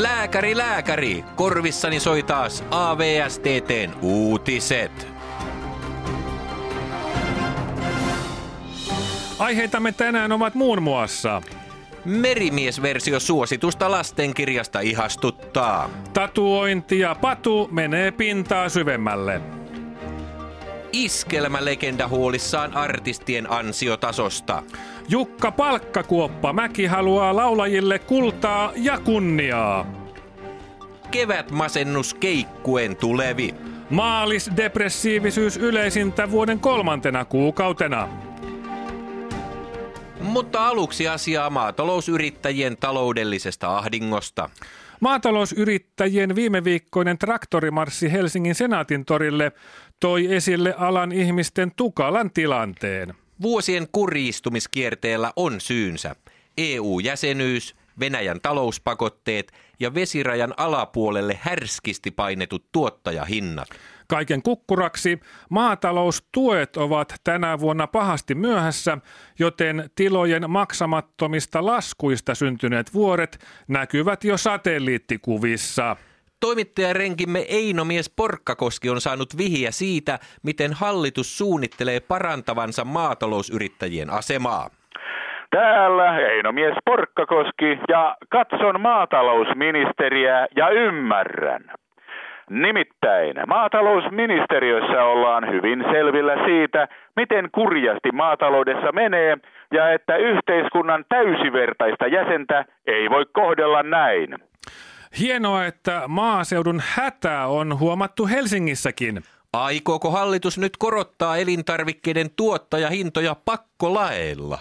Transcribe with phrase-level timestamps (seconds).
[0.00, 5.08] Lääkäri, lääkäri, korvissani soi taas AVSTTn uutiset.
[9.38, 11.42] Aiheitamme tänään ovat muun muassa
[12.04, 15.90] Merimiesversio suositusta lastenkirjasta ihastuttaa.
[16.12, 19.40] tatuointi ja patu menee pintaa syvemmälle.
[20.92, 24.62] Iskelmälegenda huolissaan artistien ansiotasosta.
[25.08, 29.86] Jukka Palkkakuoppa Mäki haluaa laulajille kultaa ja kunniaa.
[31.10, 33.54] Kevätmasennus keikkuen tulevi.
[33.90, 38.08] Maalisdepressiivisyys yleisintä vuoden kolmantena kuukautena.
[40.20, 44.50] Mutta aluksi asiaa maatalousyrittäjien taloudellisesta ahdingosta.
[45.00, 49.52] Maatalousyrittäjien viime viikkoinen traktorimarssi Helsingin senaatin torille
[50.00, 53.14] toi esille alan ihmisten tukalan tilanteen.
[53.42, 56.16] Vuosien kurjistumiskierteellä on syynsä.
[56.58, 63.68] EU-jäsenyys, Venäjän talouspakotteet ja vesirajan alapuolelle härskisti painetut tuottajahinnat.
[64.08, 68.98] Kaiken kukkuraksi maataloustuet ovat tänä vuonna pahasti myöhässä,
[69.38, 75.96] joten tilojen maksamattomista laskuista syntyneet vuoret näkyvät jo satelliittikuvissa.
[76.46, 84.66] Toimittajarenkimme Einomies Porkkakoski on saanut vihiä siitä, miten hallitus suunnittelee parantavansa maatalousyrittäjien asemaa.
[85.50, 91.64] Täällä Einomies Porkkakoski ja katson maatalousministeriä ja ymmärrän.
[92.50, 99.36] Nimittäin maatalousministeriössä ollaan hyvin selvillä siitä, miten kurjasti maataloudessa menee
[99.72, 104.51] ja että yhteiskunnan täysivertaista jäsentä ei voi kohdella näin.
[105.20, 109.22] Hienoa, että maaseudun hätä on huomattu Helsingissäkin.
[109.52, 114.58] Aikooko hallitus nyt korottaa elintarvikkeiden tuottajahintoja pakkolaeilla?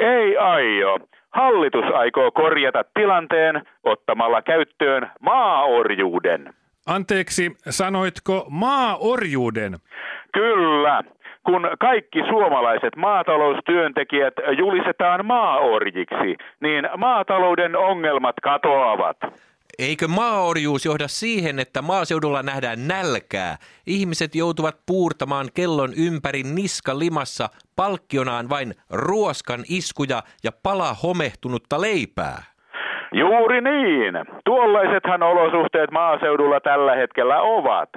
[0.00, 0.98] Ei aio.
[1.30, 6.54] Hallitus aikoo korjata tilanteen ottamalla käyttöön maaorjuuden.
[6.86, 9.76] Anteeksi, sanoitko maaorjuuden?
[10.32, 11.02] Kyllä.
[11.46, 19.16] Kun kaikki suomalaiset maataloustyöntekijät julistetaan maaorjiksi, niin maatalouden ongelmat katoavat.
[19.78, 23.56] Eikö maaorjuus johda siihen, että maaseudulla nähdään nälkää?
[23.86, 32.42] Ihmiset joutuvat puurtamaan kellon ympäri niska limassa palkkionaan vain ruoskan iskuja ja pala homehtunutta leipää.
[33.12, 34.14] Juuri niin.
[34.44, 37.90] Tuollaisethan olosuhteet maaseudulla tällä hetkellä ovat.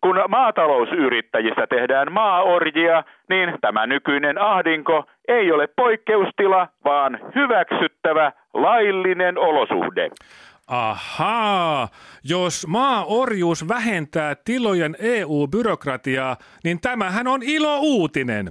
[0.00, 10.10] Kun maatalousyrittäjistä tehdään maaorjia, niin tämä nykyinen ahdinko ei ole poikkeustila, vaan hyväksyttävä laillinen olosuhde.
[10.70, 11.88] Ahaa,
[12.24, 18.48] jos maaorjuus vähentää tilojen EU-byrokratiaa, niin tämähän on ilo uutinen.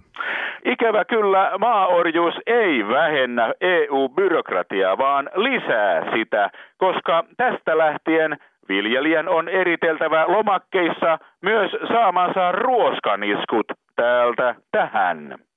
[0.65, 8.37] Ikävä kyllä maaorjuus ei vähennä EU-byrokratiaa, vaan lisää sitä, koska tästä lähtien
[8.69, 15.48] viljelijän on eriteltävä lomakkeissa myös saamansa ruoskaniskut täältä tähän.